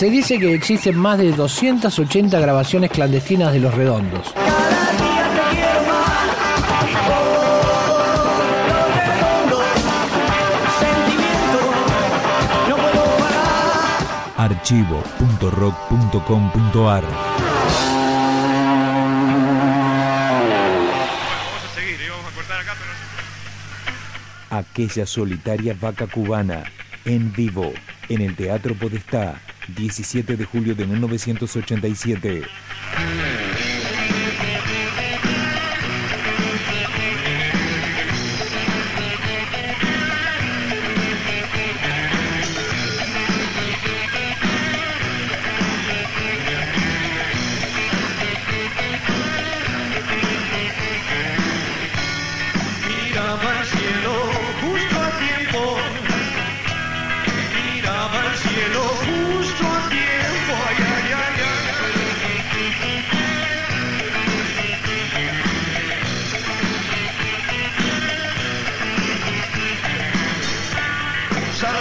[0.00, 4.32] Se dice que existen más de 280 grabaciones clandestinas de Los Redondos.
[14.38, 17.04] archivo.rock.com.ar
[24.48, 26.64] Aquella solitaria vaca cubana,
[27.04, 27.70] en vivo,
[28.08, 29.38] en el Teatro Podestá,
[29.74, 33.39] 17 de julio de 1987.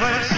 [0.00, 0.37] lovers.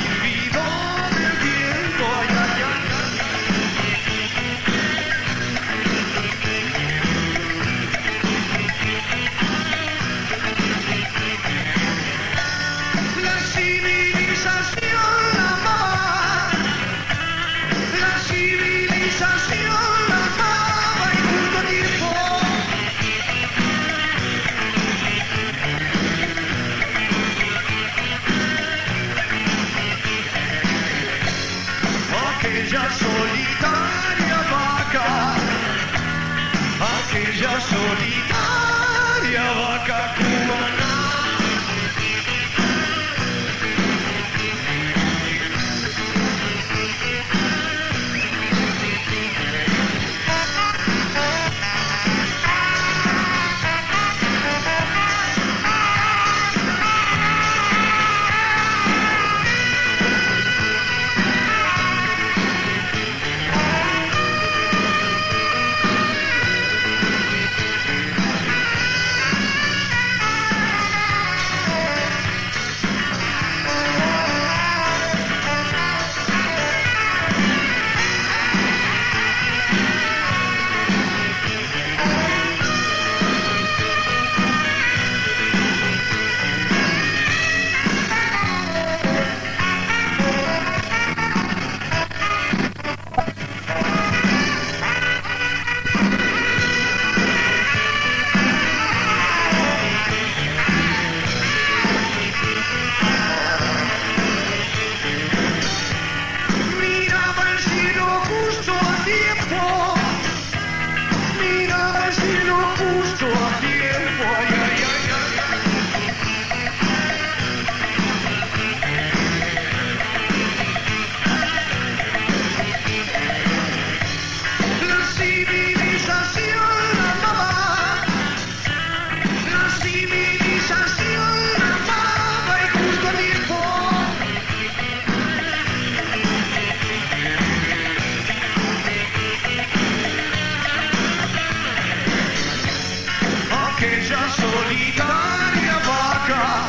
[144.30, 146.68] Solitaria vaca,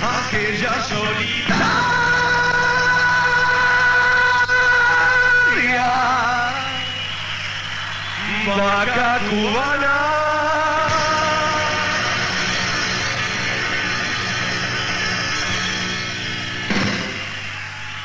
[0.00, 1.48] aquella solitaria
[8.46, 9.98] vaca cubana.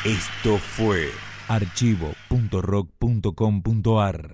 [0.05, 1.13] Esto fue
[1.47, 4.29] archivo.rock.com.ar